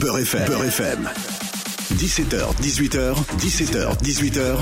[0.00, 0.46] Beurre FM.
[0.46, 1.08] Beurre FM.
[1.94, 4.58] 17h, 18h, 17h, 18h.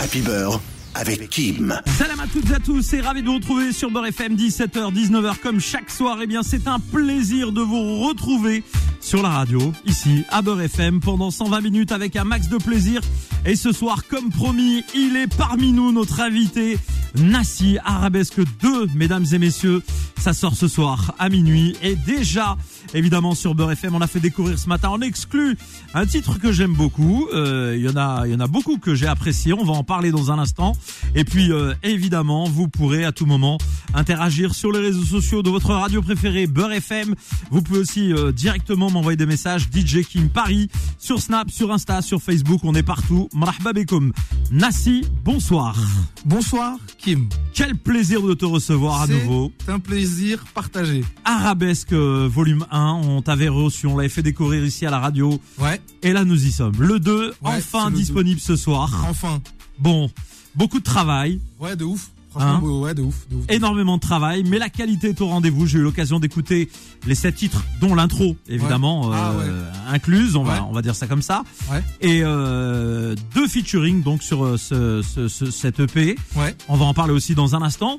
[0.00, 0.60] Happy Beurre
[0.94, 1.80] avec Kim.
[1.98, 4.92] Salam à toutes et à tous et ravi de vous retrouver sur Beurre FM 17h
[4.92, 6.18] 19h comme chaque soir.
[6.22, 8.64] Eh bien, c'est un plaisir de vous retrouver
[9.00, 13.00] sur la radio ici à Beurre FM pendant 120 minutes avec un max de plaisir.
[13.44, 16.78] Et ce soir, comme promis, il est parmi nous notre invité
[17.16, 19.82] Nassi Arabesque 2, mesdames et messieurs.
[20.16, 22.56] Ça sort ce soir à minuit et déjà
[22.94, 25.56] évidemment sur Beurre FM, on a fait découvrir ce matin en exclu
[25.94, 27.26] un titre que j'aime beaucoup.
[27.34, 29.52] Euh, Il y en a, il y en a beaucoup que j'ai apprécié.
[29.52, 30.76] On va en parler dans un instant.
[31.16, 33.58] Et puis euh, évidemment, vous pourrez à tout moment
[33.94, 37.14] interagir sur les réseaux sociaux de votre radio préférée Beurre FM.
[37.50, 42.00] Vous pouvez aussi euh, directement m'envoyer des messages DJ Kim Paris sur Snap, sur Insta,
[42.00, 42.60] sur Facebook.
[42.62, 43.28] On est partout.
[43.34, 44.12] Marhaba bekoum.
[44.50, 45.76] Nassi, bonsoir.
[46.24, 47.28] Bonsoir Kim.
[47.54, 49.50] Quel plaisir de te recevoir à nouveau.
[49.64, 51.02] C'est un plaisir partagé.
[51.24, 55.40] Arabesque euh, volume 1, on t'avait reçu, on l'avait fait découvrir ici à la radio.
[55.58, 55.80] Ouais.
[56.02, 56.74] Et là nous y sommes.
[56.78, 59.04] Le 2, Ouais, enfin le disponible ce soir.
[59.08, 59.40] Enfin.
[59.78, 60.10] Bon,
[60.54, 62.10] beaucoup de travail, Ouais, de ouf.
[62.34, 63.44] Franchement, Hein ouais, de ouf, de ouf.
[63.48, 65.66] énormément de travail, mais la qualité est au rendez-vous.
[65.66, 66.70] J'ai eu l'occasion d'écouter
[67.06, 69.16] les sept titres, dont l'intro, évidemment, Ouais.
[69.18, 71.44] Ah euh, incluse, on va, on va dire ça comme ça.
[71.70, 71.82] Ouais.
[72.00, 76.16] Et euh, deux featuring donc sur euh, ce, ce, ce- cette EP.
[76.36, 76.54] Ouais.
[76.68, 77.98] On va en parler aussi dans un instant.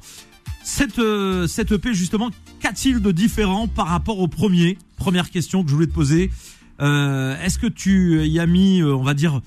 [0.63, 4.77] Cette, euh, cette EP, justement, qu'a-t-il de différent par rapport au premier?
[4.97, 6.31] Première question que je voulais te poser.
[6.81, 9.41] Euh, Est-ce que tu y as mis, euh, on va dire,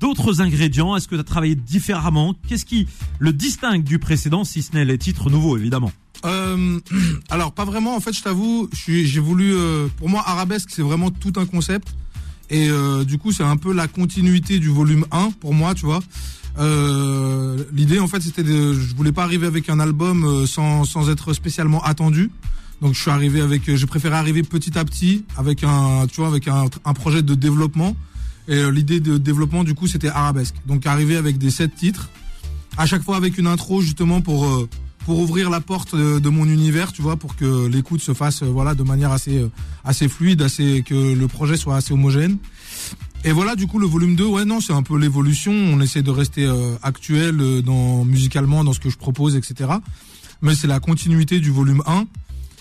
[0.00, 2.34] d'autres ingrédients Est-ce que tu as travaillé différemment?
[2.48, 5.92] Qu'est-ce qui le distingue du précédent, si ce n'est les titres nouveaux, évidemment?
[6.24, 6.80] Euh,
[7.30, 7.94] alors, pas vraiment.
[7.96, 9.54] En fait, je t'avoue, j'ai voulu.
[9.54, 11.94] euh, pour moi, arabesque, c'est vraiment tout un concept.
[12.50, 15.84] Et euh, du coup, c'est un peu la continuité du volume 1 pour moi, tu
[15.86, 16.00] vois.
[16.58, 18.72] Euh, L'idée, en fait, c'était de.
[18.74, 22.30] Je voulais pas arriver avec un album euh, sans, sans être spécialement attendu.
[22.82, 23.68] Donc, je suis arrivé avec.
[23.68, 27.34] euh, J'ai préféré arriver petit à petit avec un, tu vois, avec un projet de
[27.34, 27.94] développement.
[28.48, 30.54] Et euh, l'idée de développement, du coup, c'était arabesque.
[30.66, 32.10] Donc, arriver avec des sept titres,
[32.76, 34.46] à chaque fois avec une intro, justement, pour.
[34.46, 34.68] euh,
[35.06, 38.46] pour ouvrir la porte de, mon univers, tu vois, pour que l'écoute se fasse, euh,
[38.46, 39.44] voilà, de manière assez,
[39.82, 42.36] assez fluide, assez, que le projet soit assez homogène.
[43.24, 45.52] Et voilà, du coup, le volume 2, ouais, non, c'est un peu l'évolution.
[45.52, 49.70] On essaie de rester euh, actuel dans, musicalement dans ce que je propose, etc.
[50.40, 52.06] Mais c'est la continuité du volume 1.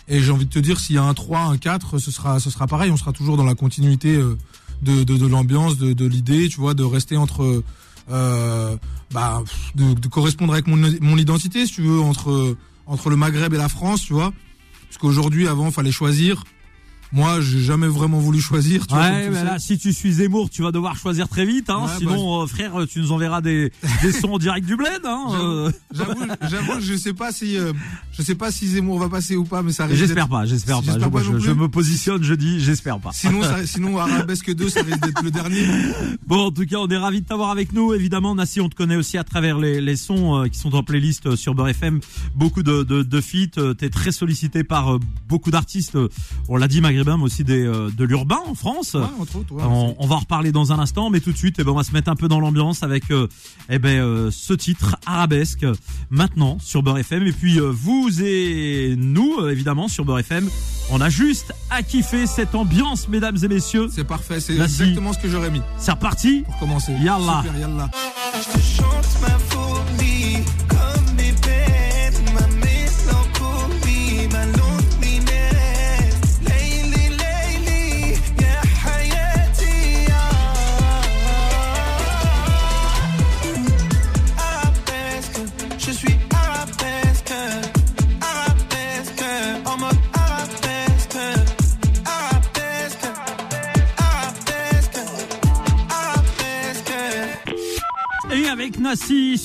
[0.10, 2.40] Et j'ai envie de te dire, s'il y a un 3, un 4, ce sera,
[2.40, 2.92] ce sera pareil.
[2.92, 4.38] On sera toujours dans la continuité euh,
[4.82, 7.64] de, de, l'ambiance, de, de l'idée, tu vois, de rester entre,
[8.12, 8.78] euh,
[9.12, 9.44] bah,
[9.76, 13.58] de, de correspondre avec mon, mon identité, si tu veux, entre, entre le Maghreb et
[13.58, 14.34] la France, tu vois.
[14.88, 16.44] Parce qu'aujourd'hui, avant, fallait choisir.
[17.12, 19.04] Moi, j'ai jamais vraiment voulu choisir, tu vois.
[19.04, 19.44] Ouais, sais.
[19.44, 21.70] là, si tu suis Zemmour, tu vas devoir choisir très vite.
[21.72, 23.72] Hein, Ouais, sinon, euh, frère, tu nous enverras des,
[24.04, 25.02] des sons en direct du bled.
[25.06, 25.72] Hein, euh.
[25.92, 27.74] J'avoue, je sais pas si, euh,
[28.14, 30.84] je sais pas si Zemmour va passer ou pas, mais ça risque J'espère pas, j'espère
[30.84, 30.94] pas.
[31.00, 31.60] Je, pas je- non je plus.
[31.62, 33.10] me positionne, je dis, j'espère pas.
[33.12, 35.66] Sinon, ça, sinon, Arabesque 2, ça risque d'être le dernier.
[36.28, 37.94] Bon, en tout cas, on est ravis de t'avoir avec nous.
[37.96, 40.84] Évidemment, Nassi, on te connaît aussi à travers les, les sons euh, qui sont en
[40.84, 42.02] playlist sur Beurre FM.
[42.36, 43.74] Beaucoup de, de, de feats.
[43.78, 45.98] T'es très sollicité par beaucoup d'artistes.
[46.48, 48.94] On l'a dit, mais aussi des, euh, de l'urbain en France.
[48.94, 51.38] Ouais, entre autres, ouais, on, on va en reparler dans un instant, mais tout de
[51.38, 53.28] suite, eh ben, on va se mettre un peu dans l'ambiance avec euh,
[53.70, 55.66] eh ben, euh, ce titre arabesque
[56.10, 57.28] maintenant sur Beurre FM.
[57.28, 60.50] Et puis euh, vous et nous, évidemment, sur Beurre FM,
[60.92, 63.88] on a juste à kiffer cette ambiance, mesdames et messieurs.
[63.92, 66.42] C'est parfait, c'est exactement ce que j'aurais mis C'est reparti.
[66.42, 66.94] pour commencer.
[66.94, 67.44] Yallah.
[67.46, 67.90] Super, yallah.
[68.36, 69.99] Je chante ma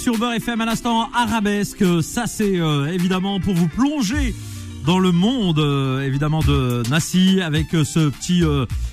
[0.04, 4.34] sur Beurre FM à l'instant arabesque, ça c'est euh, évidemment pour vous plonger
[4.84, 8.42] dans le monde euh, évidemment de Nassi avec euh, ce petit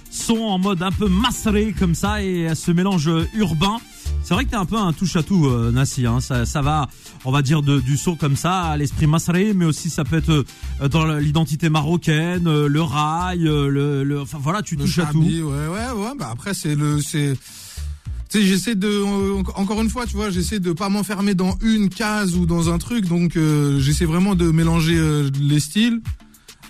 [0.10, 3.80] son en mode un peu masré comme ça et ce mélange urbain.
[4.24, 6.19] C'est vrai que t'es un peu un touche à tout euh, Nassi, hein.
[6.19, 6.88] ça, ça va,
[7.25, 10.18] on va dire de, du son comme ça à l'esprit masré, mais aussi ça peut
[10.18, 10.46] être
[10.81, 15.24] euh, dans l'identité marocaine, euh, le rail, le, le, enfin voilà, tu touches à tout.
[15.24, 16.12] Ouais, ouais, ouais.
[16.18, 17.34] Bah après, c'est le, c'est,
[18.31, 21.57] tu sais, j'essaie de, euh, encore une fois, tu vois, j'essaie de pas m'enfermer dans
[21.62, 23.06] une case ou dans un truc.
[23.06, 26.01] Donc, euh, j'essaie vraiment de mélanger euh, les styles.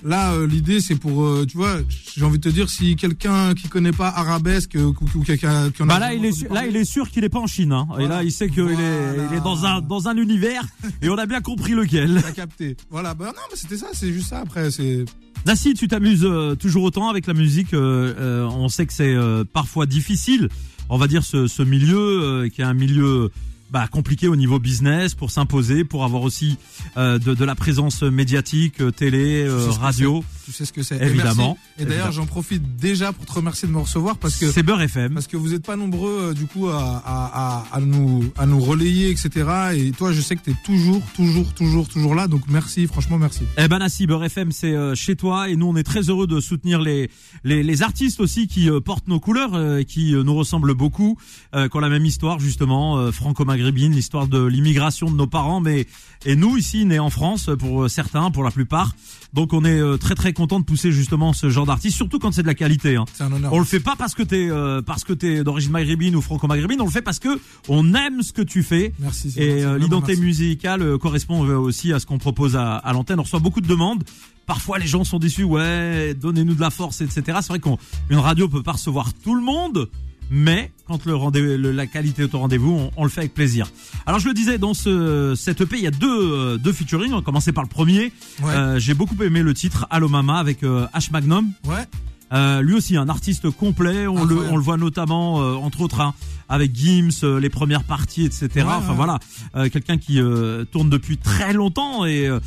[0.04, 1.76] Là, euh, l'idée, c'est pour, tu vois,
[2.16, 5.84] j'ai envie de te dire, si quelqu'un qui connaît pas arabesque ou, ou quelqu'un qui
[5.84, 7.30] en a Bah là jamais il est entendu sûr, là il est sûr qu'il est
[7.30, 7.88] pas en Chine hein.
[8.00, 10.66] et là il sait qu'il est il est dans un dans un univers
[11.04, 12.20] et on a bien compris lequel.
[12.24, 12.76] t'as capté.
[12.90, 13.14] Voilà.
[13.14, 13.90] Bah non, mais c'était ça.
[13.94, 14.40] C'est juste ça.
[14.40, 15.06] Après, c'est,
[15.46, 16.28] Nassi, tu t'amuses
[16.60, 17.76] toujours autant avec la musique.
[17.76, 19.16] on sait que c'est
[19.54, 20.50] parfois difficile,
[20.92, 23.32] on va dire ce, milieu euh, qui est un milieu
[23.72, 26.58] bah, compliqué au niveau business pour s'imposer, pour avoir aussi
[26.98, 30.24] euh, de, de la présence médiatique, euh, télé, euh, sais radio.
[30.46, 31.02] Tu sais ce que c'est.
[31.02, 31.58] Évidemment.
[31.80, 34.82] Et, d'ailleurs, j'en profite déjà pour te remercier de me recevoir parce que C'est Beurre
[34.82, 35.14] FM.
[35.14, 38.46] parce que vous n'êtes pas nombreux euh, du coup à, à, à, à nous à
[38.46, 39.50] nous relayer etc.
[39.76, 42.28] Et toi, je sais que tu es toujours toujours toujours toujours là.
[42.28, 43.44] Donc merci, franchement merci.
[43.58, 46.40] Eh ben Nassi, Beurre FM, c'est chez toi et nous on est très heureux de
[46.42, 47.10] soutenir les
[47.46, 51.18] les, les artistes aussi qui portent nos couleurs qui nous ressemblent beaucoup,
[51.54, 53.12] qui ont la même histoire justement, euh,
[53.62, 55.86] franco-maghrébine, l'histoire de l'immigration de nos parents, mais
[56.26, 58.94] et nous ici nés en France pour euh, certains, pour la plupart.
[59.34, 62.32] Donc on est euh, très très content de pousser justement ce genre d'artistes, surtout quand
[62.32, 62.96] c'est de la qualité.
[62.96, 63.06] Hein.
[63.14, 63.54] C'est un honneur.
[63.54, 66.82] On le fait pas parce que t'es euh, parce que t'es d'origine maghrébine ou franco-maghrébine,
[66.82, 68.94] on le fait parce que on aime ce que tu fais.
[69.00, 69.34] Merci.
[69.38, 73.20] Et euh, l'identité musicale correspond aussi à ce qu'on propose à, à l'antenne.
[73.20, 74.04] On reçoit beaucoup de demandes.
[74.48, 75.44] Parfois, les gens sont déçus.
[75.44, 77.22] Ouais, donnez-nous de la force, etc.
[77.42, 79.88] C'est vrai qu'une radio peut pas recevoir tout le monde,
[80.32, 83.34] mais quand le rendez le- la qualité est au rendez-vous, on, on le fait avec
[83.34, 83.70] plaisir.
[84.06, 87.12] Alors, je le disais, dans ce cette EP, il y a deux euh, deux featuring.
[87.12, 88.12] On va commencer par le premier.
[88.42, 88.50] Ouais.
[88.54, 91.52] Euh, J'ai beaucoup aimé le titre Allo Mama avec euh, H Magnum.
[91.66, 91.86] Ouais.
[92.34, 96.00] Euh, lui aussi un artiste complet, on le, on le voit notamment euh, entre autres
[96.00, 96.14] hein,
[96.48, 98.48] avec Gims, euh, les premières parties, etc.
[98.56, 98.96] Ouais, enfin ouais.
[98.96, 99.20] voilà,
[99.58, 102.40] Euh, quelqu'un qui euh, tourne depuis très longtemps et euh,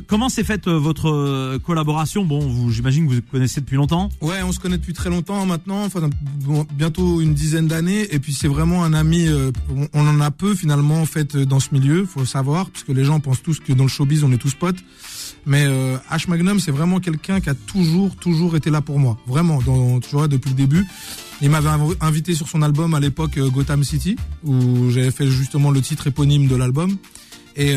[0.00, 2.24] comment s'est faite euh, votre euh, collaboration?
[2.24, 4.08] Bon, j'imagine que vous connaissez depuis longtemps.
[4.20, 5.88] Ouais, on se connaît depuis très longtemps maintenant,
[6.76, 9.26] bientôt une dizaine d'années, et puis c'est vraiment un ami.
[9.28, 9.50] euh,
[9.92, 12.92] on, en a peu finalement en fait dans ce milieu, faut le savoir, parce que
[12.92, 14.82] les gens pensent tous que dans le showbiz on est tous potes.
[15.44, 19.16] Mais euh, H Magnum, c'est vraiment quelqu'un qui a toujours, toujours été là pour moi,
[19.26, 20.84] vraiment, dans, depuis le début.
[21.40, 25.70] Il m'avait inv- invité sur son album à l'époque Gotham City, où j'avais fait justement
[25.70, 26.96] le titre éponyme de l'album.
[27.54, 27.74] Et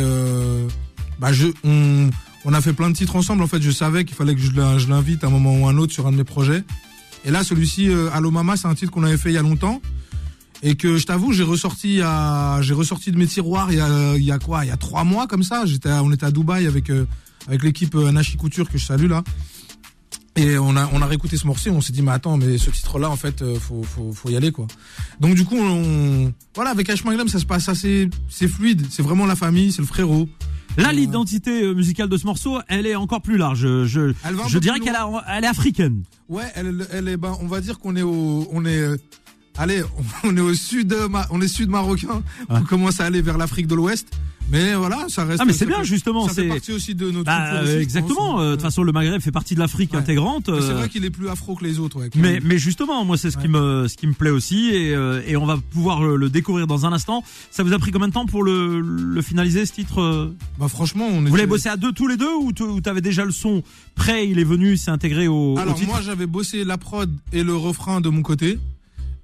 [1.19, 2.10] bah je, on,
[2.45, 3.44] on a fait plein de titres ensemble.
[3.44, 5.68] En fait, je savais qu'il fallait que je l'in- je l'invite à un moment ou
[5.68, 6.63] un autre sur un de mes projets.
[7.25, 9.42] Et là, celui-ci, euh, Allo Mama, c'est un titre qu'on avait fait il y a
[9.42, 9.81] longtemps.
[10.62, 14.31] Et que je t'avoue, j'ai ressorti ressorti de mes tiroirs il y a, il y
[14.31, 15.66] a quoi, il y a trois mois comme ça.
[15.66, 17.06] J'étais, on était à Dubaï avec euh,
[17.48, 19.24] avec l'équipe euh, Nashi Couture que je salue là.
[20.35, 22.69] Et on a on a réécouté ce morceau, on s'est dit mais attends mais ce
[22.69, 24.67] titre là en fait euh, faut faut faut y aller quoi.
[25.19, 29.01] Donc du coup on voilà avec H Magnum ça se passe assez c'est fluide, c'est
[29.01, 30.29] vraiment la famille, c'est le frérot.
[30.77, 33.59] Là, Euh, l'identité euh, musicale de ce morceau, elle est encore plus large.
[33.61, 34.95] Je, je, dirais qu'elle
[35.27, 36.03] elle est africaine.
[36.29, 38.87] Ouais, elle, elle est, ben, on va dire qu'on est au, on est,
[39.57, 39.81] allez,
[40.23, 40.95] on est au sud,
[41.31, 42.21] on est sud marocain.
[42.49, 44.09] On commence à aller vers l'Afrique de l'Ouest,
[44.51, 45.40] mais voilà, ça reste.
[45.42, 46.28] Ah, mais c'est bien justement.
[46.28, 47.25] Ça fait C'est partie aussi de notre.
[47.25, 48.40] Bah, culture aussi, je exactement.
[48.42, 50.00] euh, De toute façon, le Maghreb fait partie de l'Afrique Ouais.
[50.00, 50.50] intégrante.
[50.50, 51.98] Mais C'est euh, vrai qu'il est plus afro que les autres.
[52.00, 54.94] Ouais, Mais, mais justement, moi, c'est ce qui me, ce qui me plaît aussi, et,
[54.96, 57.24] euh, et on va pouvoir le, le découvrir dans un instant.
[57.51, 61.07] Ça vous a pris combien de temps pour le, le finaliser ce titre bah, franchement,
[61.12, 61.30] on est.
[61.30, 62.51] Vous l'avez bossé à deux tous les deux ou
[62.81, 63.63] t'avais déjà le son
[63.96, 67.10] prêt, il est venu, s'est intégré au, au Alors titre moi, j'avais bossé la prod
[67.34, 68.57] et le refrain de mon côté.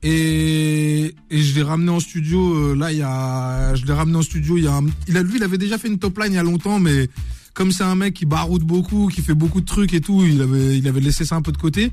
[0.03, 4.21] Et, je l'ai ramené en studio euh, là il y a je l'ai ramené en
[4.21, 4.83] studio il y a un-
[5.23, 7.09] lui il avait déjà fait une top line il y a longtemps mais
[7.53, 10.41] comme c'est un mec qui baroute beaucoup qui fait beaucoup de trucs et tout il
[10.41, 11.91] avait il avait laissé ça un peu de côté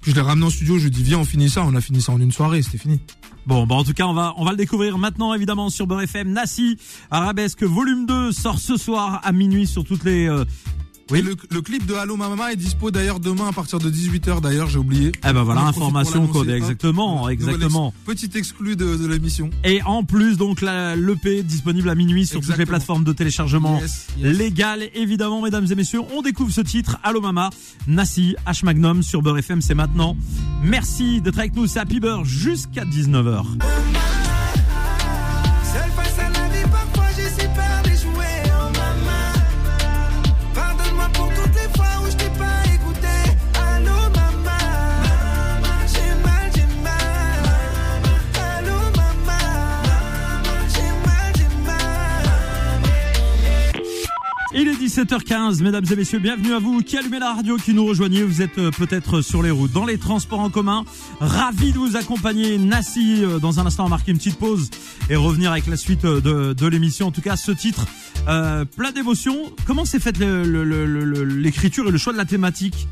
[0.00, 1.74] puis je l'ai ramené en studio je lui ai dit viens on finit ça on
[1.74, 2.98] a fini ça en une soirée c'était fini
[3.46, 6.00] Bon, bah en tout cas, on va on va le découvrir maintenant évidemment sur Beurre
[6.00, 6.32] FM.
[6.32, 6.78] Nassi
[7.10, 10.46] Arabesque volume 2 sort ce soir à minuit sur toutes les euh,
[11.10, 11.20] Oui.
[11.22, 14.68] Le, le clip de Allo Mama est dispo d'ailleurs demain à partir de 18h d'ailleurs
[14.68, 16.54] j'ai oublié Eh ben voilà, information code hop.
[16.54, 17.92] exactement, exactement.
[18.06, 22.26] Nouvelle ex- Petit exclu de, de l'émission Et en plus donc l'EP disponible à minuit
[22.26, 24.36] sur toutes les plateformes de téléchargement Yes, yes.
[24.38, 26.00] légal évidemment mesdames et messieurs.
[26.16, 27.50] On découvre ce titre Allo Mama,
[27.86, 30.16] Nassi H Magnum sur Beurre FM, c'est maintenant.
[30.62, 33.44] Merci d'être avec nous, c'est Happy Beurre jusqu'à 19h.
[54.56, 57.84] Il est 17h15, mesdames et messieurs, bienvenue à vous qui allumez la radio, qui nous
[57.84, 58.22] rejoignez.
[58.22, 60.84] Vous êtes euh, peut-être sur les routes, dans les transports en commun.
[61.18, 62.56] Ravi de vous accompagner.
[62.56, 64.70] Nassi, euh, dans un instant, marquer une petite pause
[65.10, 67.08] et revenir avec la suite euh, de, de l'émission.
[67.08, 67.84] En tout cas, ce titre,
[68.28, 69.36] euh, plein d'émotions.
[69.66, 72.86] Comment s'est faite l'écriture et le choix de la thématique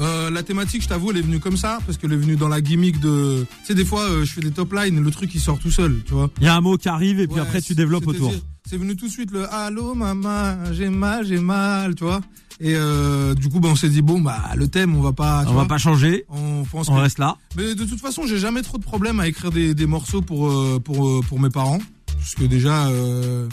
[0.00, 2.48] Euh, la thématique, je t'avoue, elle est venue comme ça, parce qu'elle est venue dans
[2.48, 3.44] la gimmick de.
[3.60, 5.70] Tu sais, des fois, euh, je fais des top lines, le truc il sort tout
[5.70, 6.30] seul, tu vois.
[6.40, 8.32] Il y a un mot qui arrive et puis Ouais, après tu développes autour.
[8.68, 12.20] C'est venu tout de suite le Allô maman, j'ai mal, j'ai mal, tu vois.
[12.60, 15.42] Et euh, du coup, bah, on s'est dit bon, bah le thème, on va pas.
[15.42, 17.36] tu On vois, va pas changer, On pense on que- reste là.
[17.56, 20.48] Mais de toute façon, j'ai jamais trop de problème à écrire des, des morceaux pour
[20.50, 22.86] euh, pour euh, pour mes parents, parce que déjà.
[22.88, 23.48] Euh,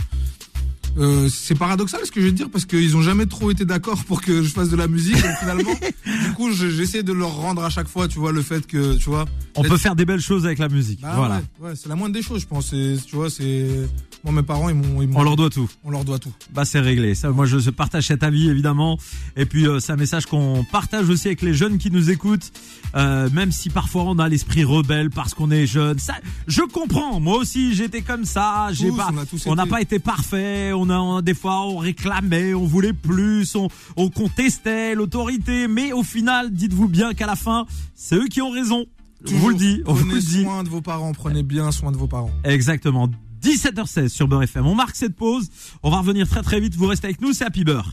[0.98, 3.66] euh, c'est paradoxal ce que je vais te dire parce qu'ils ont jamais trop été
[3.66, 5.16] d'accord pour que je fasse de la musique.
[5.22, 5.72] donc finalement,
[6.28, 8.96] du coup, je- j'essaie de leur rendre à chaque fois, tu vois, le fait que,
[8.98, 9.26] tu vois.
[9.56, 11.02] On peut faire des belles choses avec la musique.
[11.02, 11.42] Bah voilà.
[11.60, 12.70] ouais, ouais, c'est la moindre des choses, je pense.
[12.70, 13.68] Tu vois, c'est
[14.24, 15.68] moi mes parents, ils m'ont, On leur doit tout.
[15.84, 16.32] on leur doit tout.
[16.54, 17.16] Bah c'est réglé.
[17.16, 18.98] Ça, moi je partage cet avis évidemment.
[19.36, 22.52] Et puis euh, c'est un message qu'on partage aussi avec les jeunes qui nous écoutent.
[22.96, 25.98] Euh, même si parfois on a l'esprit rebelle parce qu'on est jeune.
[26.00, 26.14] Ça,
[26.48, 27.20] je comprends.
[27.20, 28.68] Moi aussi j'étais comme ça.
[28.74, 29.10] J'ai pas.
[29.48, 30.72] on n'a pas été parfait.
[30.82, 35.68] On a, des fois on réclamait, on voulait plus, on, on contestait l'autorité.
[35.68, 38.86] Mais au final, dites-vous bien qu'à la fin, c'est eux qui ont raison.
[39.26, 39.84] Je vous le Toujours, dis.
[39.86, 40.44] On vous Prenez le dit.
[40.44, 42.32] soin de vos parents, prenez bien soin de vos parents.
[42.44, 43.10] Exactement.
[43.44, 44.66] 17h16 sur Beurre FM.
[44.68, 45.50] On marque cette pause.
[45.84, 46.76] On va revenir très très vite.
[46.76, 47.92] Vous restez avec nous, c'est Happy Beurre.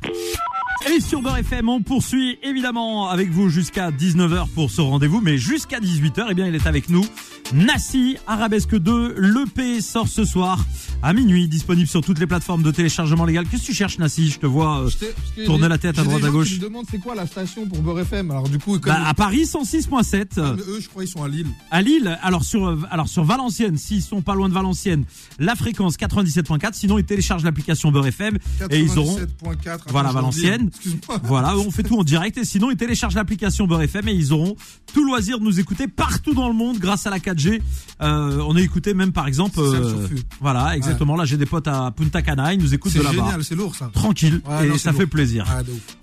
[0.86, 5.36] Et sur Beurre FM, on poursuit évidemment avec vous jusqu'à 19h pour ce rendez-vous, mais
[5.36, 7.04] jusqu'à 18h, eh bien, il est avec nous.
[7.52, 10.64] Nassi, Arabesque 2, l'EP sort ce soir
[11.02, 13.46] à minuit, disponible sur toutes les plateformes de téléchargement légal.
[13.48, 14.90] Qu'est-ce que tu cherches, Nassi Je te vois euh,
[15.36, 16.48] Je tourner la tête à droite à gauche.
[16.48, 18.30] Qui me demandent c'est quoi la station pour Beurre FM.
[18.30, 20.26] Alors du coup, comme bah, à Paris 106.7.
[20.36, 21.46] mais eux, je crois ils sont à Lille.
[21.70, 25.04] À Lille, alors sur alors sur Valenciennes, s'ils sont pas loin de Valenciennes,
[25.38, 26.70] la fréquence 97.4.
[26.72, 28.38] Sinon, ils téléchargent l'application Beurre FM
[28.70, 30.67] et ils auront 97.4, attends, Voilà, je Valenciennes.
[30.68, 31.20] Excuse-moi.
[31.24, 34.32] voilà, on fait tout en direct et sinon ils téléchargent l'application Beurre FM et ils
[34.32, 34.56] auront
[34.94, 37.60] tout loisir de nous écouter partout dans le monde grâce à la 4G.
[38.00, 40.06] Euh, on est écouté même par exemple C'est euh,
[40.40, 41.16] voilà, exactement.
[41.16, 43.16] Là, j'ai des potes à Punta Cana, ils nous écoutent de C'est là-bas.
[43.24, 43.90] génial, c'est lourd ça.
[43.92, 45.00] Tranquille Ouais, et non, c'est ça lourd.
[45.00, 45.46] fait plaisir.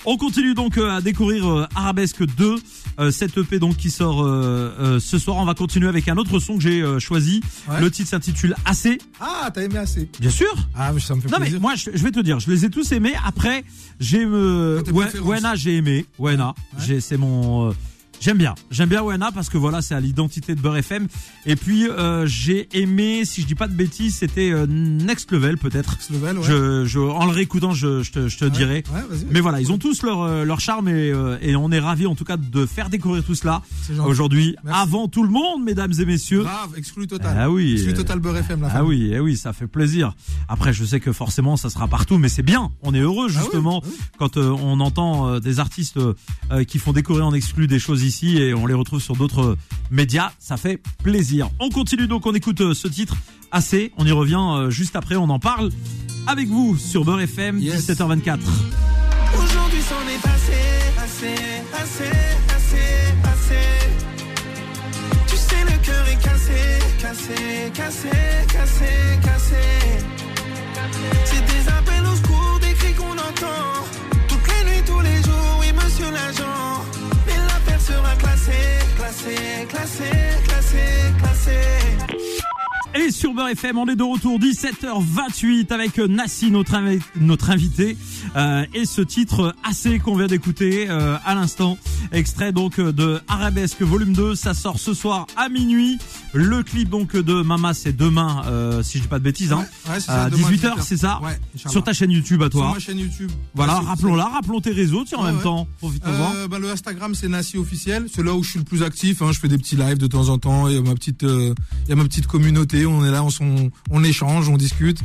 [0.06, 2.56] On continue donc euh, à découvrir euh, Arabesque 2,
[3.00, 4.24] euh, cette EP donc qui sort
[5.00, 5.38] ce soir.
[5.38, 7.42] On va continuer avec un autre son que j'ai choisi.
[7.80, 8.98] Le titre s'intitule Assez.
[9.20, 10.10] Ah, t'as aimé assez.
[10.20, 10.54] Bien sûr.
[10.76, 11.62] Ah, mais ça me fait Non mais plaisir.
[11.62, 13.14] moi je, je vais te dire, je les ai tous aimés.
[13.26, 13.64] Après,
[14.00, 14.82] j'ai euh.
[15.24, 16.06] Wena, j'ai aimé.
[16.20, 16.54] Wena,
[16.88, 17.00] Ouais.
[17.00, 17.74] c'est mon euh,
[18.22, 21.08] J'aime bien, j'aime bien Wena parce que voilà, c'est à l'identité de Beurre FM.
[21.46, 25.58] Et puis euh, j'ai aimé, si je dis pas de bêtises, c'était euh, Next Level
[25.60, 25.92] peut-être.
[25.92, 26.44] Next level, ouais.
[26.44, 28.52] Je, je, en le réécoutant, je, je te, je te Ouais.
[28.52, 28.84] dirai.
[28.94, 29.26] Ouais, vas-y.
[29.30, 32.08] Mais voilà, ils ont tous leur, euh, leur charme et, euh, et on est ravis
[32.08, 33.62] en tout cas de faire découvrir tout cela
[34.06, 36.44] aujourd'hui avant tout le monde, mesdames et messieurs.
[36.44, 37.36] Grave, exclu total.
[37.40, 37.74] Ah oui.
[37.74, 40.16] Exclu euh, total Beurre FM, la Ah oui, eh oui, ça fait plaisir.
[40.48, 42.72] Après, je sais que forcément, ça sera partout, mais c'est bien.
[42.82, 43.98] On est heureux Ah justement ah oui.
[44.18, 48.04] quand euh, on entend euh, des artistes euh, qui font découvrir en exclu des choses
[48.06, 49.58] ici et on les retrouve sur d'autres
[49.92, 50.32] médias.
[50.40, 51.50] Ça fait plaisir.
[51.60, 53.16] On continue donc, on écoute euh, ce titre
[53.52, 53.92] assez.
[53.98, 55.16] On y revient euh, juste après.
[55.16, 55.70] On en parle
[56.28, 57.90] avec vous sur Beurre FM Yes.
[57.90, 58.40] 17h24.
[59.38, 61.36] Aujourd'hui c'en est assez, assez,
[61.74, 62.10] assez,
[62.56, 62.88] assez,
[63.24, 63.66] assez.
[65.28, 66.62] Tu sais le cœur est cassé,
[67.00, 68.10] cassé, cassé,
[68.52, 69.56] cassé, cassé.
[71.26, 73.86] C'est des appels au secours, des cris qu'on entend.
[74.28, 76.75] Toutes les nuits, tous les jours, oui monsieur l'agent.
[77.86, 82.45] Sera classée, classée, classée, classée, classée.
[82.98, 87.50] Et sur Beurre FM, on est de retour 17h28 avec euh, Nassi, notre, invi- notre
[87.50, 87.98] invité,
[88.38, 91.78] euh, et ce titre assez qu'on vient d'écouter euh, à l'instant,
[92.14, 95.98] extrait donc de Arabesque Volume 2, ça sort ce soir à minuit.
[96.34, 99.66] Le clip donc de Mama, c'est demain, euh, si je dis pas de bêtises, hein,
[99.88, 101.38] Ouais, ouais, c'est ça, à demain, 18h, c'est ça, Ouais,
[101.70, 102.72] sur ta chaîne YouTube à Sur toi.
[102.76, 103.30] ma chaîne YouTube.
[103.56, 105.68] Voilà, rappelons-la, rappelons tes réseaux, tiens, en même temps,
[106.50, 109.22] bah, le Instagram c'est Nassi officiel, c'est là où je suis le plus actif.
[109.22, 109.34] Hein.
[109.34, 110.70] Je fais des petits lives de temps en temps.
[110.70, 111.54] Il y a ma petite, il
[111.90, 112.85] y a ma petite communauté.
[112.86, 113.24] On est là,
[113.92, 115.00] on, échange, on discute.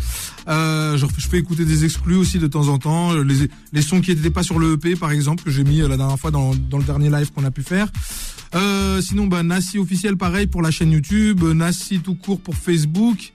[0.49, 3.13] Euh, je, fais écouter des exclus aussi de temps en temps.
[3.73, 5.97] Les, sons qui n'étaient pas sur le EP par exemple que j'ai mis euh, la
[5.97, 7.89] dernière fois dans, le dernier live qu'on a pu faire.
[8.55, 13.33] Euh, sinon bah Nassi officiel pareil pour la chaîne YouTube, Nassi tout court pour Facebook.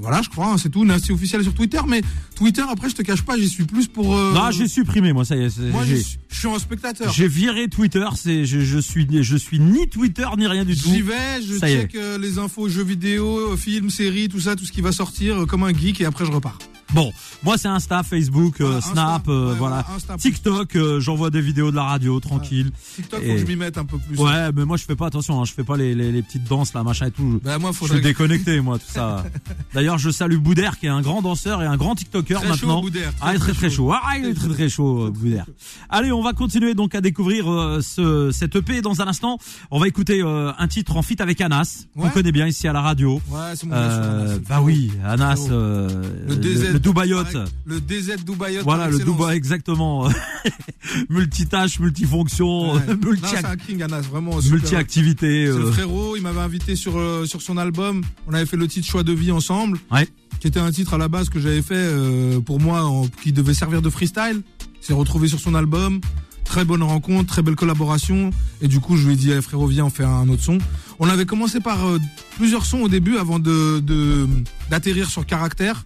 [0.00, 0.84] Voilà, je crois, hein, c'est tout.
[0.84, 2.02] Nassi officiel sur Twitter, mais
[2.36, 4.16] Twitter après je te cache pas, j'y suis plus pour.
[4.16, 5.58] euh, Non, j'ai supprimé, moi, ça y est.
[5.72, 7.12] moi, je suis- un spectateur.
[7.12, 10.88] J'ai viré Twitter, c'est, je, je suis, je suis ni Twitter ni rien du tout.
[10.88, 14.54] J'y vais, je Ça check euh, les infos jeux vidéo, euh, films, séries, tout ça,
[14.56, 16.58] tout ce qui va sortir euh, comme un geek et après je repars.
[16.94, 17.12] Bon,
[17.42, 19.86] moi c'est Insta, Facebook, euh, Voilà, Insta, Snap, euh, ouais, voilà.
[19.94, 22.70] Insta, TikTok, euh, j'envoie des vidéos de la radio, tranquille.
[22.96, 24.16] TikTok, Et- faut que je m'y mette un peu plus.
[24.18, 26.44] Ouais, mais moi je fais pas attention, hein, je fais pas les, les, les petites
[26.44, 27.40] danses là, machin et tout.
[27.44, 29.24] Bah moi, Je suis déconnecté, moi, tout ça.
[29.74, 32.76] D'ailleurs, je salue Boudère, qui est un grand danseur et un grand TikToker Très maintenant.
[32.76, 33.92] chaud, Boudère, très, ah, il est très très très chaud.
[33.92, 35.46] Ah, il est très très chaud, euh, Boudère.
[35.88, 39.38] Allez, on va continuer donc à découvrir euh, ce, cette EP dans un instant.
[39.70, 42.10] On va écouter euh, un titre en feat avec Anas, qu'on Ouais.
[42.10, 43.20] connaît bien ici à la radio.
[43.30, 46.72] Ouais, c'est mon Euh, Anas, c'est bah oui, Anas, Le DZ.
[46.72, 47.36] le Dubaïote.
[47.64, 48.64] Le DZ Dubaïote.
[48.64, 48.98] Voilà, le.
[48.98, 50.08] Dubaï, exactement.
[51.08, 52.80] multitâche, multifonction, Ouais.
[53.04, 53.24] multi
[54.42, 55.46] c'est multi-activité.
[55.46, 58.02] C'est le euh, frérot, il m'avait invité sur, sur son album.
[58.26, 59.77] On avait fait le titre Choix de vie ensemble.
[59.90, 60.08] Ouais.
[60.40, 63.32] Qui était un titre à la base que j'avais fait euh, pour moi, en- qui
[63.32, 64.42] devait servir de freestyle.
[64.80, 66.00] C'est retrouvé sur son album.
[66.44, 68.30] Très bonne rencontre, très belle collaboration.
[68.62, 70.58] Et du coup, je lui ai dit, Eh, frérot, viens, on fait un autre son.
[70.98, 71.98] On avait commencé par euh,
[72.36, 74.26] plusieurs sons au début avant de de-
[74.70, 75.84] d'atterrir sur Caractère.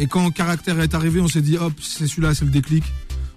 [0.00, 2.84] Et quand Caractère est arrivé, on s'est dit, hop, c'est celui-là, c'est le déclic.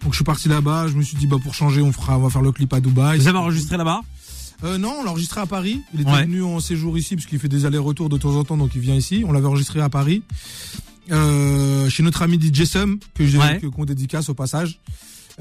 [0.04, 2.22] Donc je suis parti là-bas, je me suis dit, bah pour changer, on fera, on
[2.22, 3.18] va faire le clip à Dubaï.
[3.20, 4.02] Vous avez enregistré là-bas?
[4.64, 5.82] Euh, non, on l'a enregistré à Paris.
[5.94, 6.24] Il était Ouais.
[6.24, 8.82] venu en séjour ici parce qu'il fait des allers-retours de temps en temps, donc il
[8.82, 9.24] vient ici.
[9.28, 10.24] On l'avait enregistré à Paris,
[11.12, 13.60] euh, chez notre ami DJ Sum que j'ai Ouais.
[13.62, 14.80] que- qu'on dédicace au passage.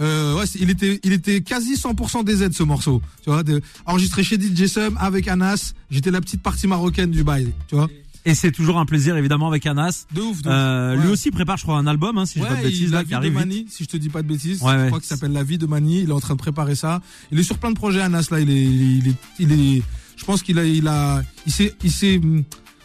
[0.01, 3.01] Euh, ouais, il était, il était quasi 100% des aides ce morceau.
[3.23, 5.73] Tu vois, de, enregistré chez DJ Sum avec Anas.
[5.91, 7.53] J'étais la petite partie marocaine du bail.
[7.69, 7.89] Tu vois,
[8.27, 10.07] Et c'est toujours un plaisir évidemment avec Anas.
[10.15, 10.41] de ouf.
[10.43, 10.95] De Euh.
[10.97, 11.13] Lui Ouais.
[11.13, 12.91] aussi prépare, je crois, un album, hein, si je dis pas de Ouais, bêtises, il-
[12.91, 13.39] là, la qui vie de arrive vite.
[13.41, 14.63] Mani, si je te dis pas de bêtises.
[14.63, 14.87] Ouais, je ouais.
[14.87, 16.01] crois qu'il s'appelle La vie de Mani.
[16.03, 17.03] Il est en train de préparer ça.
[17.33, 18.41] Il est sur plein de projets, Anas, là.
[18.41, 19.83] Il est, il est, il est,
[20.17, 22.19] je pense qu'il a, il a, il s'est, il s'est,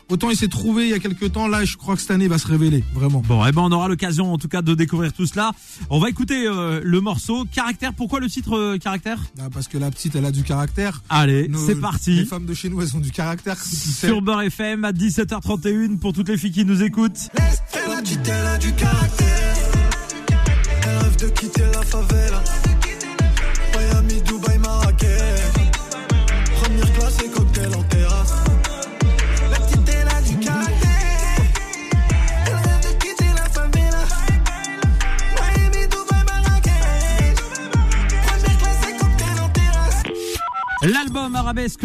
[0.09, 1.47] autant il s'est trouvé il y a quelques temps.
[1.47, 2.83] Là, je crois que cette année, il va se révéler.
[2.93, 3.21] Vraiment.
[3.27, 5.51] Bon, eh ben on aura l'occasion en tout cas de découvrir tout cela.
[5.89, 7.93] On va écouter euh, le morceau Caractère.
[7.93, 9.19] Pourquoi le titre euh, Caractère?
[9.39, 11.01] Ah, Parce que la petite, elle a du caractère.
[11.09, 12.25] Allez, c'est Les parti.
[12.25, 13.57] femmes de chez nous, elles ont du caractère.
[13.63, 17.29] Sur Beurre FM à 17h31 pour toutes les filles qui nous écoutent.
[17.73, 19.55] Elle a dit elle a du caractère.
[20.83, 22.28] Elle rêve de quitter la favela.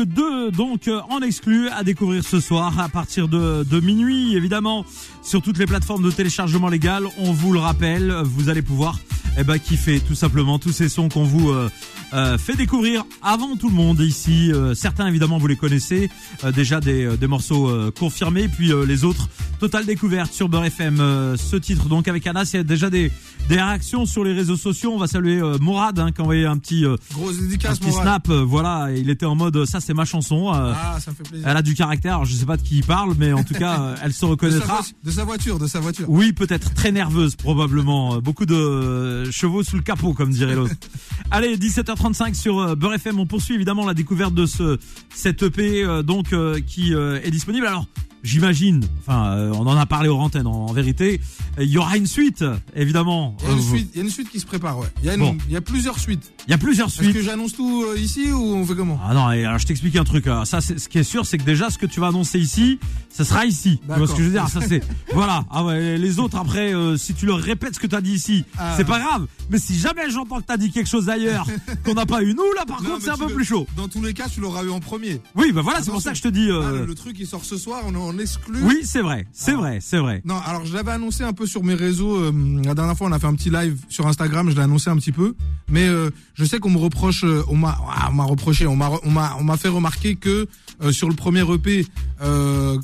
[0.01, 4.85] 2, donc euh, en exclu, à découvrir ce soir à partir de, de minuit, évidemment,
[5.25, 7.05] sur toutes les plateformes de téléchargement légal.
[7.19, 8.99] On vous le rappelle, vous allez pouvoir
[9.37, 11.69] eh ben, kiffer tout simplement tous ces sons qu'on vous euh,
[12.13, 14.53] euh, fait découvrir avant tout le monde ici.
[14.53, 16.09] Euh, certains, évidemment, vous les connaissez,
[16.45, 19.29] euh, déjà des, euh, des morceaux euh, confirmés, puis euh, les autres,
[19.59, 21.01] totale découverte sur Beurre FM.
[21.01, 23.11] euh, ce titre, donc avec Anas, il y a déjà des,
[23.49, 24.93] des réactions sur les réseaux sociaux.
[24.95, 26.85] On va saluer euh, Morad, hein, qui a envoyé un petit...
[26.85, 30.53] euh, Grosse un petit snap, voilà, il était en mode ça c'est ma chanson.
[30.55, 31.49] euh, Ah, ça me fait plaisir.
[31.49, 33.55] elle a du caractère, alors je sais pas de qui il parle, mais en tout
[33.55, 34.77] cas elle se reconnaîtra.
[34.81, 36.07] vo- de sa voiture, de sa voiture.
[36.09, 40.75] Oui, peut-être très nerveuse probablement, beaucoup de euh, chevaux sous le capot comme dirait l'autre.
[41.31, 44.79] Allez, 17h35 sur euh, Beurre FM, on poursuit évidemment la découverte de ce
[45.15, 47.67] cette EP euh, donc euh, qui euh, est disponible.
[47.67, 47.87] Alors
[48.25, 51.21] J'imagine, enfin, euh, on en a parlé aux antennes en, en vérité.
[51.61, 52.43] Il y aura une suite,
[52.75, 53.37] évidemment.
[53.43, 54.87] Il y, a une Euh, suite, il y a une suite qui se prépare, ouais.
[55.03, 55.37] Il y a, une- Bon.
[55.47, 56.33] il y a plusieurs suites.
[56.49, 57.13] Il y a plusieurs Est-ce suites.
[57.13, 58.99] que j'annonce tout euh, ici ou on fait comment?
[59.07, 60.27] Ah non, et alors je t'explique un truc.
[60.27, 60.47] hein.
[60.47, 62.79] Ça, ce qui est sûr, c'est que déjà ce que tu vas annoncer ici,
[63.11, 63.79] ça sera ici.
[63.87, 64.49] Tu vois ce que je veux dire?
[64.49, 65.45] Ça c'est voilà.
[65.51, 68.13] Ah ouais, les autres après, euh, si tu leur répètes ce que tu as dit
[68.15, 68.73] ici, Ah.
[68.79, 69.27] c'est pas grave.
[69.51, 71.47] Mais si jamais j'entends que t'as dit quelque chose ailleurs
[71.85, 73.45] qu'on n'a pas eu nous, là par Non, contre c'est un tu peu le- plus
[73.45, 73.67] chaud.
[73.77, 75.21] Dans tous les cas, tu l'auras eu en premier.
[75.37, 76.49] Oui, bah voilà, c'est pour ça que je te dis.
[76.51, 78.59] Ah, le, le truc, il sort ce soir, on en exclu.
[78.63, 79.57] Oui, c'est vrai, c'est Ah.
[79.57, 80.23] vrai, c'est vrai.
[80.25, 82.17] Non, alors je l'avais annoncé un peu sur mes réseaux.
[82.17, 82.33] euh,
[82.65, 84.51] la dernière fois, on a fait un petit live sur Instagram.
[84.51, 85.35] Je l'ai annoncé un petit peu,
[85.71, 88.77] mais euh, je sais qu'on me reproche, euh, on m'a, ah, on m'a reproché, on
[88.77, 90.47] m'a, on m'a, on m'a fait remarquer que
[90.83, 91.87] euh, sur le premier EP,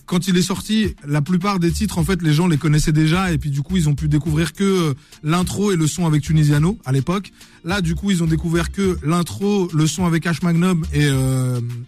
[0.06, 3.32] quand il est sorti, la plupart des titres, en fait, les gens les connaissaient déjà,
[3.32, 6.78] et puis du coup, ils ont pu découvrir que l'intro et le son avec Tunisiano
[6.84, 7.32] à l'époque.
[7.64, 11.08] Là, du coup, ils ont découvert que l'intro, le son avec H Magnum et,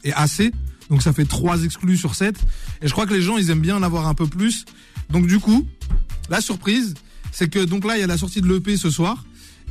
[0.04, 0.50] et AC.
[0.92, 2.36] Donc ça fait trois exclus sur 7
[2.82, 4.66] Et je crois que les gens, ils aiment bien en avoir un peu plus.
[5.08, 5.66] Donc du coup,
[6.28, 6.92] la surprise,
[7.32, 9.24] c'est que donc là, il y a la sortie de l'EP ce soir.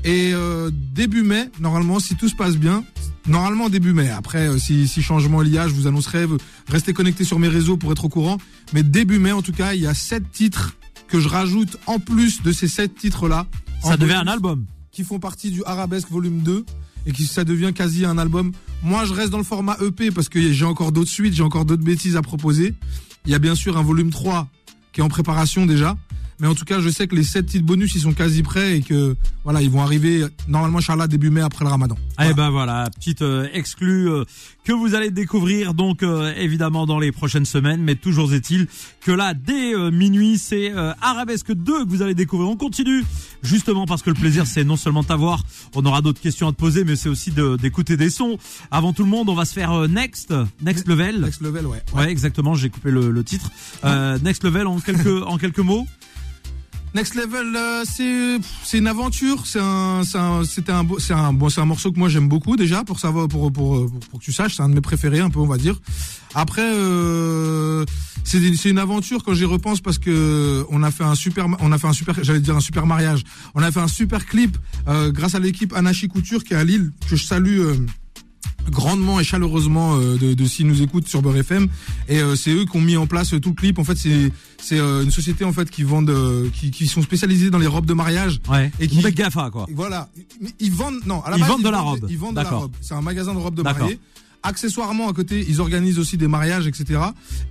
[0.03, 2.83] Et euh, début mai, normalement, si tout se passe bien,
[3.27, 4.09] normalement début mai.
[4.09, 6.25] Après, euh, si, si changement il y a, je vous annoncerai.
[6.67, 8.39] Restez connectés sur mes réseaux pour être au courant.
[8.73, 10.75] Mais début mai, en tout cas, il y a sept titres
[11.07, 13.45] que je rajoute en plus de ces sept titres-là.
[13.83, 14.65] Ça En devient un album.
[14.91, 16.65] Qui font partie du Arabesque Volume 2
[17.05, 18.51] et qui ça devient quasi un album.
[18.83, 21.65] Moi, je reste dans le format EP parce que j'ai encore d'autres suites, j'ai encore
[21.65, 22.73] d'autres bêtises à proposer.
[23.25, 24.47] Il y a bien sûr un volume 3
[24.91, 25.95] qui est en préparation déjà.
[26.41, 28.77] Mais en tout cas, je sais que les 7 titres bonus, ils sont quasi prêts
[28.77, 31.95] et que voilà, ils vont arriver normalement, Inch'Allah, début mai après le ramadan.
[31.99, 32.33] Eh Voilà.
[32.33, 34.23] ben voilà, petite euh, exclue euh,
[34.63, 38.67] que vous allez découvrir donc euh, évidemment dans les prochaines semaines, mais toujours est-il
[39.01, 42.49] que là dès euh, minuit c'est Arabesque 2 que vous allez découvrir.
[42.49, 43.03] On continue
[43.43, 45.43] justement parce que le plaisir c'est non seulement t'avoir,
[45.75, 48.37] on aura d'autres questions à te poser, mais c'est aussi de- d'écouter des sons.
[48.71, 51.21] Avant tout le monde, on va se faire Next, Next Level.
[51.21, 51.81] Next level, ouais.
[51.95, 53.51] Ouais, exactement, j'ai coupé le, le titre.
[54.23, 55.85] Next Level en quelques en quelques mots.
[56.93, 61.47] Next Level, euh, c'est c'est une aventure, c'est un un c'était un c'est un bon
[61.47, 64.33] c'est un morceau que moi j'aime beaucoup déjà pour savoir pour pour pour, que tu
[64.33, 65.79] saches, c'est un de mes préférés un peu on va dire.
[66.35, 67.85] Après euh,
[68.25, 71.71] c'est c'est une aventure quand j'y repense parce que on a fait un super on
[71.71, 73.23] a fait un super j'allais dire un super mariage.
[73.55, 74.57] On a fait un super clip
[74.89, 77.77] euh, grâce à l'équipe Anachi Couture qui est à Lille que je salue euh,
[78.69, 81.67] grandement et chaleureusement euh, de, de s'ils nous écoutent sur Beurre FM
[82.07, 83.97] et euh, c'est eux qui ont mis en place euh, tout le clip en fait
[83.97, 87.57] c'est c'est euh, une société en fait qui vendent euh, qui, qui sont spécialisés dans
[87.57, 88.71] les robes de mariage Ouais.
[88.79, 89.65] Et qui- Gafa quoi.
[89.73, 90.09] voilà
[90.59, 92.05] ils vendent non à la Ils base, vendent de la robe.
[92.09, 93.99] ils vendent de la robe c'est un magasin de robes de mariée
[94.43, 96.99] accessoirement à côté, ils organisent aussi des mariages, etc.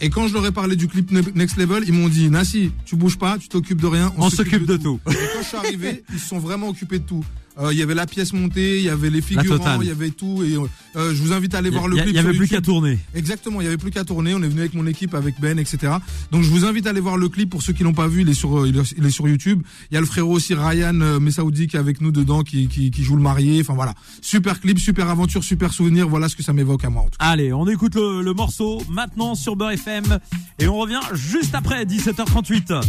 [0.01, 2.73] Et quand je leur ai parlé du clip Ne- Next Level, ils m'ont dit Nassi,
[2.85, 4.99] tu bouges pas, tu t'occupes de rien, On s'occupe de tout.
[5.09, 7.25] Et quand je suis arrivé, ils sont vraiment occupés de tout.
[7.61, 10.11] Euh, Il y avait la pièce montée, il y avait les figurants, il y avait
[10.11, 10.43] tout.
[10.43, 10.57] Et
[10.97, 12.11] euh, je vous invite à aller voir le y, clip.
[12.11, 12.99] il y avait plus qu'à tourner.
[13.15, 14.35] Exactement, il y avait plus qu'à tourner.
[14.35, 15.93] On est venu avec mon équipe, avec Ben, etc.
[16.31, 18.23] Donc je vous invite à aller voir le clip pour ceux qui l'ont pas vu.
[18.23, 19.63] Il est sur, euh, il est sur YouTube.
[19.91, 22.69] Il y a le frérot aussi Ryan euh, Messaoudi qui est avec nous dedans, qui,
[22.69, 23.61] qui, qui joue le marié.
[23.61, 26.09] Enfin voilà, super clip, super aventure, super souvenir.
[26.09, 27.03] Voilà ce que ça m'évoque à moi.
[27.03, 27.27] En tout cas.
[27.27, 30.19] Allez, on écoute le, le morceau maintenant sur Beurre FM
[30.59, 32.83] et on revient juste après 17h38.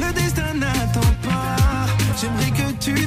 [0.00, 1.56] Le destin n'attend pas.
[2.20, 3.06] J'aimerais que tu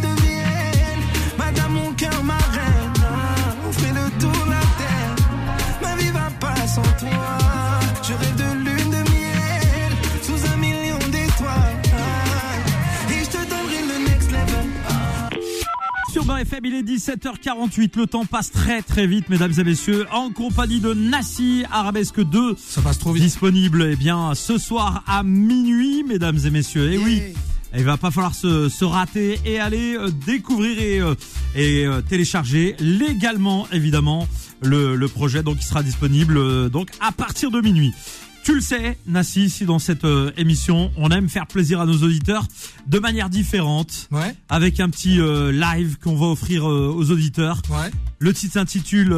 [16.29, 17.97] Beurre FM, il est 17h48.
[17.97, 22.55] Le temps passe très très vite, mesdames et messieurs, en compagnie de Nassi Arabesque 2.
[22.55, 23.23] Ça passe trop vite.
[23.23, 26.91] Disponible, eh bien, ce soir à minuit, mesdames et messieurs.
[26.91, 27.15] Et oui.
[27.15, 27.79] Yeah.
[27.79, 31.15] Il va pas falloir se, se rater et aller euh, découvrir et, euh,
[31.55, 34.27] et euh, télécharger légalement évidemment
[34.61, 37.93] le, le projet donc qui sera disponible donc à partir de minuit.
[38.43, 41.97] Tu le sais, Nassi, ici dans cette euh, émission, on aime faire plaisir à nos
[42.03, 42.47] auditeurs
[42.87, 47.61] de manière différente, Ouais, avec un petit euh, live qu'on va offrir euh, aux auditeurs.
[47.69, 47.91] ouais.
[48.21, 49.15] Le titre s'intitule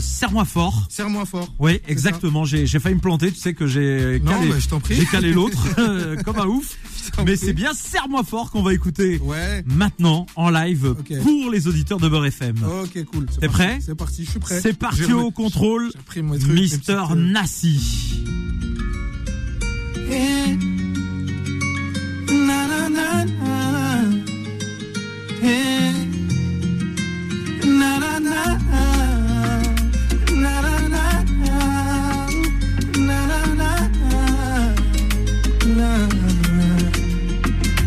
[0.00, 0.86] Serre-moi fort.
[0.88, 1.52] Serre-moi fort.
[1.58, 2.44] Oui, exactement.
[2.44, 3.32] J'ai j'ai failli me planter.
[3.32, 4.94] Tu sais que j'ai Non, calé, mais je t'en prie.
[4.94, 5.58] j'ai calé l'autre
[6.24, 6.76] comme un ouf.
[7.26, 9.64] Mais c'est bien Serre-moi fort qu'on va écouter Ouais.
[9.66, 12.54] maintenant en live pour les auditeurs de Beurre FM.
[12.84, 13.26] Ok, cool.
[13.28, 13.62] C'est T'es parti.
[13.64, 14.60] prêt C'est parti, je suis prêt.
[14.60, 15.90] C'est parti J'ai au contrôle,
[16.46, 18.22] Mister Nassi.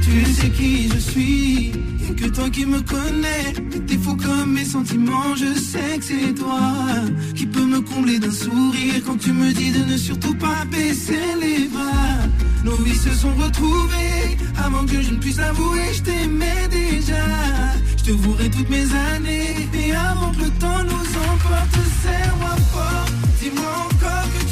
[0.01, 1.46] Tu sais qui je suis,
[2.17, 3.53] que toi qui me connais,
[3.87, 6.73] t'es fou comme mes sentiments, je sais que c'est toi
[7.35, 11.27] qui peux me combler d'un sourire quand tu me dis de ne surtout pas baisser
[11.39, 12.17] les bras.
[12.63, 17.25] Nos vies se sont retrouvées avant que je ne puisse l'avouer, je t'aimais déjà.
[17.97, 23.05] Je te vouerai toutes mes années, et avant que le temps nous emporte, serre-moi fort,
[23.39, 24.46] dis-moi encore que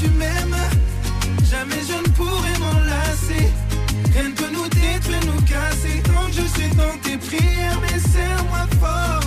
[6.77, 9.24] dans tes prières, mais serre-moi fort.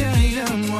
[0.00, 0.79] Derrière moi,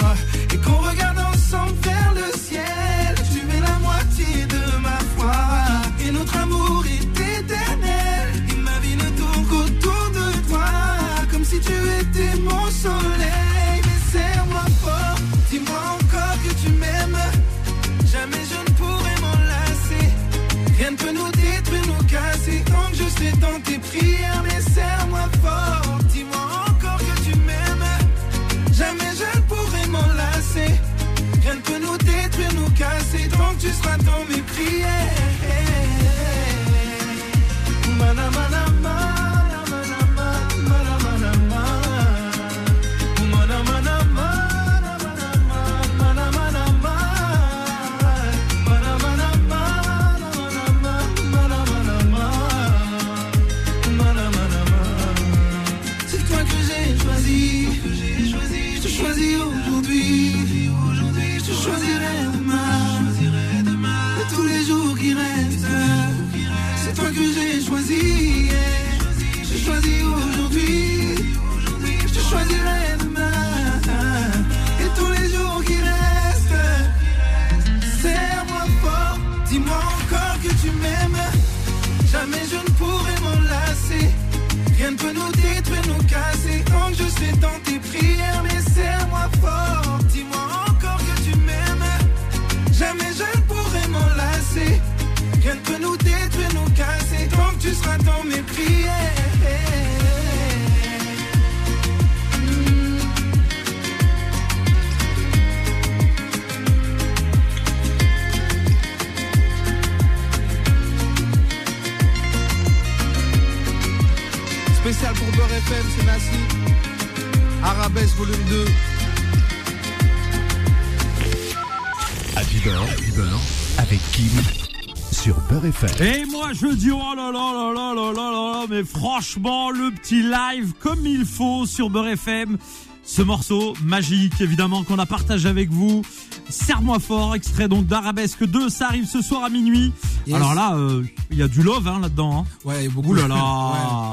[125.13, 126.07] Sur Beurre FM.
[126.07, 129.91] Et moi je dis oh là là là là là là là mais franchement le
[129.91, 132.59] petit live comme il faut sur Beurre FM.
[133.03, 136.03] Ce morceau magique évidemment qu'on a partagé avec vous.
[136.51, 139.93] Serre-moi fort, extrait donc d'Arabesque 2, ça arrive ce soir à minuit.
[140.27, 140.37] Yes.
[140.37, 142.41] Alors là, euh, il y a du love hein, là-dedans.
[142.45, 142.45] hein.
[142.65, 143.35] Ouais, beaucoup Ouh là là.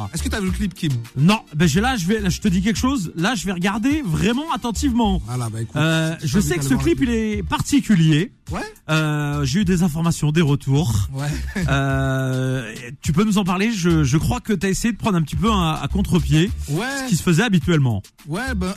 [0.05, 0.09] Ouais.
[0.13, 0.91] Est-ce que t'as vu le clip, Kim?
[1.17, 3.11] Non, ben j'ai- là je vais, là, je te dis quelque chose.
[3.15, 5.21] Là je vais regarder vraiment attentivement.
[5.25, 5.75] Voilà, bah écoute.
[5.75, 8.31] Euh, je sais que ce clip il est particulier.
[8.51, 11.09] Ouais, Euh, j'ai eu des informations, des retours.
[11.13, 11.27] ouais.
[11.67, 13.71] Euh, tu peux nous en parler?
[13.73, 16.49] Je, je crois que tu as essayé de prendre un petit peu un- à contre-pied
[16.69, 18.01] Ouais, ce qui se faisait habituellement.
[18.27, 18.73] ouais, ben.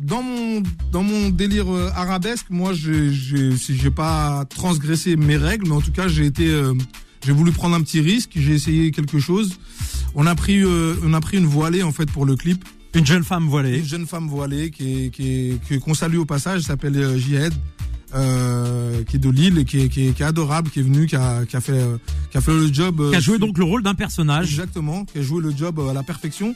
[0.00, 5.74] Dans mon, dans mon délire euh, arabesque, moi, j'ai, j'ai, pas transgressé mes règles, mais
[5.74, 6.72] en tout cas, j'ai été, euh,
[7.24, 9.58] j'ai voulu prendre un petit risque, j'ai essayé quelque chose.
[10.14, 12.64] On a pris, euh, on a pris une voilée, en fait, pour le clip.
[12.94, 13.78] Une jeune femme voilée.
[13.78, 17.52] Une jeune femme voilée qui est, qui est, qu'on salue au passage, elle s'appelle Jihad,
[18.14, 20.82] euh, qui est de Lille, et qui est, qui est, qui est adorable, qui est
[20.82, 21.96] venue, qui a, qui a fait, euh,
[22.30, 23.00] qui a fait le job.
[23.00, 24.50] euh, Qui a joué donc le rôle d'un personnage.
[24.50, 26.54] Exactement, qui a joué le job euh, à la perfection.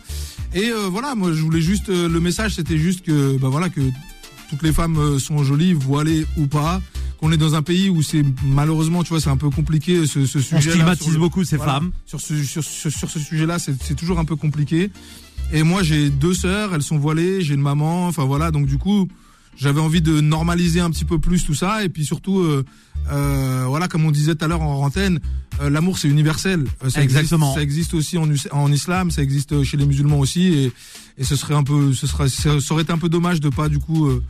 [0.54, 3.68] Et euh, voilà, moi je voulais juste, euh, le message c'était juste que, bah voilà,
[3.68, 3.80] que
[4.50, 6.80] toutes les femmes sont jolies, voilées ou pas.
[7.18, 10.26] Qu'on est dans un pays où c'est malheureusement, tu vois, c'est un peu compliqué ce,
[10.26, 10.68] ce sujet.
[10.68, 11.90] On stigmatise beaucoup ces femmes.
[12.04, 14.90] Sur ce, sur, sur ce sujet-là, c'est c'est toujours un peu compliqué.
[15.50, 18.76] Et moi, j'ai deux sœurs, elles sont voilées, j'ai une maman, enfin voilà, donc du
[18.76, 19.08] coup,
[19.56, 22.64] j'avais envie de normaliser un petit peu plus tout ça, et puis surtout, euh,
[23.10, 25.20] euh, voilà, comme on disait tout à l'heure en antenne,
[25.60, 26.64] euh, l'amour c'est universel.
[26.84, 27.46] Euh, ça Exactement.
[27.46, 28.18] Existe, ça existe aussi
[28.50, 30.72] en, islam, ça existe chez les musulmans aussi, et,
[31.18, 33.48] et ce serait un peu, ce serait, ça ça aurait été un peu dommage de
[33.48, 34.22] pas du coup, euh,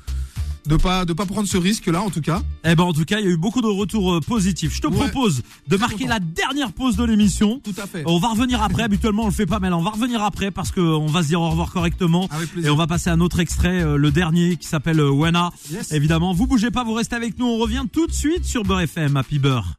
[0.66, 2.42] de pas, de pas prendre ce risque-là, en tout cas.
[2.64, 4.74] Eh ben en tout cas, il y a eu beaucoup de retours euh, positifs.
[4.74, 4.96] Je te Ouais.
[4.96, 6.08] propose de marquer content.
[6.10, 7.60] la dernière pause de l'émission.
[7.64, 8.02] Tout à fait.
[8.06, 8.82] On va revenir après.
[8.86, 11.22] Habituellement, on le fait pas, mais là, on va revenir après parce que on va
[11.22, 12.28] se dire au revoir correctement.
[12.30, 15.10] Avec Et on va passer à un autre extrait, euh, le dernier qui s'appelle euh,
[15.10, 15.50] Wena.
[15.70, 15.92] Yes.
[15.92, 17.46] Évidemment, vous bougez pas, vous restez avec nous.
[17.46, 19.74] On revient tout de suite sur Beurre FM, Happy Beurre.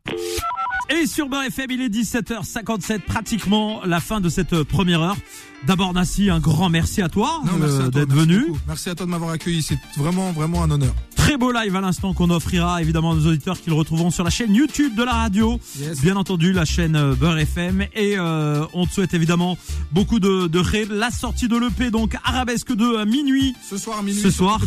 [0.89, 5.17] Et sur Beurre FM, il est 17h57, pratiquement la fin de cette euh, première heure.
[5.65, 8.47] D'abord, Nassi, un grand merci à toi, euh, toi, d'être venu.
[8.47, 8.59] beaucoup.
[8.67, 9.61] Merci à toi de m'avoir accueilli.
[9.61, 10.93] C'est vraiment, vraiment un honneur.
[11.15, 14.23] Très beau live à l'instant qu'on offrira évidemment à nos auditeurs qui le retrouveront sur
[14.23, 15.59] la chaîne YouTube de la radio.
[15.77, 15.99] Yes.
[15.99, 17.81] Bien entendu, la chaîne euh, Beurre FM.
[17.95, 19.57] Et euh, on te souhaite évidemment
[19.91, 20.93] beaucoup de, de rêves.
[20.93, 23.53] La sortie de l'EP, donc Arabesque 2 à minuit.
[23.69, 24.61] Ce soir à minuit Ce soir,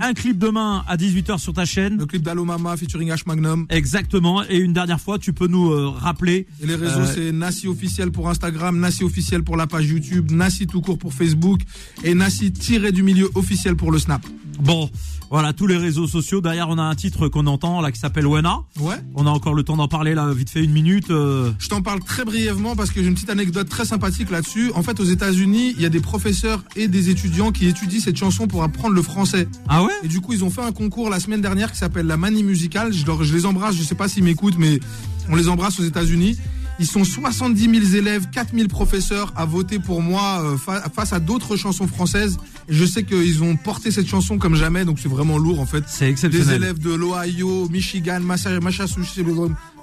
[0.00, 1.98] un clip demain à 18h sur ta chaîne.
[1.98, 3.66] Le clip d'Allo Mama featuring H Magnum.
[3.68, 4.42] Exactement.
[4.48, 6.46] Et une dernière fois, tu peux nous euh, rappeler.
[6.62, 10.66] Et les réseaux, c'est Nassi officiel pour Instagram, Nassi officiel pour la page YouTube, Nassi
[10.66, 11.60] tout court pour Facebook
[12.04, 14.24] et Nassi tiré du milieu officiel pour le Snap.
[14.60, 14.88] Bon,
[15.30, 16.40] voilà, tous les réseaux sociaux.
[16.40, 18.60] Derrière, on a un titre qu'on entend là qui s'appelle Wena.
[18.80, 18.94] Ouais.
[19.14, 21.10] On a encore le temps d'en parler là, vite fait une minute.
[21.10, 21.52] euh.
[21.58, 24.70] Je t'en parle très brièvement parce que j'ai une petite anecdote très sympathique là-dessus.
[24.74, 28.16] En fait, aux États-Unis, il y a des professeurs et des étudiants qui étudient cette
[28.16, 29.46] chanson pour apprendre le français.
[29.68, 29.92] Ah ouais?
[30.04, 32.42] Et du coup, ils ont fait un concours la semaine dernière qui s'appelle la Manie
[32.42, 32.94] Musicale.
[32.94, 34.80] Je, leur- je les embrasse, je sais pas s'ils m'écoutent, mais
[35.28, 36.38] on les embrasse aux États-Unis.
[36.78, 41.12] Ils sont 70 000 élèves, 4 000 professeurs à voter pour moi euh, fa- face
[41.14, 42.36] à d'autres chansons françaises.
[42.68, 45.66] Et je sais qu'ils ont porté cette chanson comme jamais, donc c'est vraiment lourd en
[45.66, 45.84] fait.
[45.88, 46.54] C'est Des exceptionnel.
[46.62, 49.24] élèves de l'Ohio, Michigan, Massa- Massachusetts,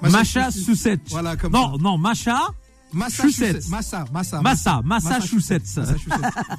[0.02, 1.00] Massachusetts.
[1.10, 1.82] Voilà, comme non, ça.
[1.82, 2.38] non, Macha.
[2.94, 3.68] Massachusetts.
[3.68, 4.40] Massa, Massa.
[4.40, 5.78] Massa, Massachusetts.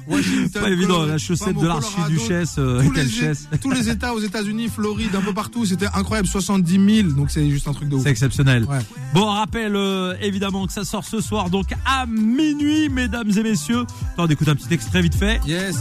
[0.08, 0.62] Washington.
[0.62, 3.48] Pas évident, Colorado, la chaussette de l'archiduchesse, euh, tous, quelle les, chaise.
[3.60, 7.48] tous les États aux États-Unis, Floride, un peu partout, c'était incroyable, 70 000, donc c'est
[7.50, 8.02] juste un truc de ouf.
[8.02, 8.64] C'est exceptionnel.
[8.64, 8.78] Ouais.
[9.14, 13.42] Bon, on rappelle euh, évidemment que ça sort ce soir, donc à minuit, mesdames et
[13.42, 13.84] messieurs.
[14.12, 15.40] Attends, on écoute un petit extrait vite fait.
[15.46, 15.76] Yes.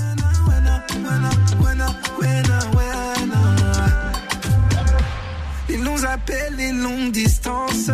[5.69, 7.89] Ils nous appellent les longues distances.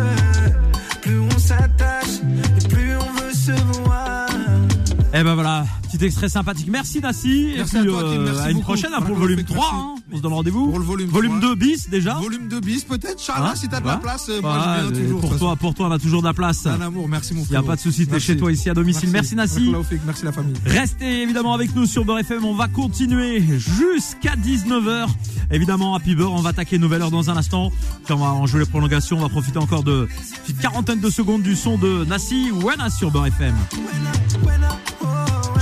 [6.02, 6.68] Voilà, petit extrait sympathique.
[6.70, 7.52] Merci Nassi.
[7.56, 8.64] Merci et puis à toi, Kim, merci à une beaucoup.
[8.66, 9.54] prochaine hein, pour le volume merci.
[9.54, 9.70] 3.
[9.74, 9.94] hein.
[10.12, 10.68] On se donne rendez-vous.
[10.68, 11.48] Pour le volume volume 3.
[11.50, 12.14] 2 bis déjà.
[12.14, 14.92] Volume 2 bis, peut-être, Charles, Hein si t'as de la place, euh, moi Ouais, je
[14.92, 15.20] viens et toujours.
[15.22, 16.66] de pour toi, pour toi, on a toujours de la place.
[16.66, 17.60] Un amour, merci mon Il frère.
[17.62, 19.08] n'y a pas de souci, t'es chez toi ici à domicile.
[19.10, 19.72] Merci, Nassi.
[20.06, 20.54] Merci la famille.
[20.66, 22.44] Restez évidemment avec nous sur Beurre FM.
[22.44, 25.06] On va continuer jusqu'à 19h.
[25.50, 27.70] Évidemment, Happy Beurre, on va attaquer une nouvelle heure dans un instant.
[28.04, 29.16] Puis on va en jouer les prolongations.
[29.18, 32.90] On va profiter encore de une petite quarantaine de secondes du son de Nassi Wena
[32.90, 33.54] sur Beurre FM.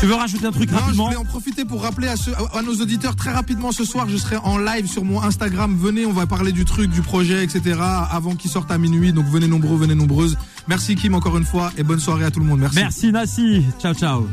[0.01, 2.33] Tu veux rajouter un truc Non, je rapidement voulais en profiter pour rappeler à, ceux-
[2.55, 5.77] à nos auditeurs très rapidement ce soir, je serai en live sur mon Instagram.
[5.79, 7.79] Venez, on va parler du truc, du projet, etc.
[8.11, 9.13] avant qu'il sorte à minuit.
[9.13, 10.39] Donc venez nombreux, venez nombreuses.
[10.69, 12.61] Merci Kim encore une fois et bonne soirée à tout le monde.
[12.61, 12.79] Merci.
[12.81, 13.65] Merci Nassi.
[13.79, 14.27] Ciao, ciao.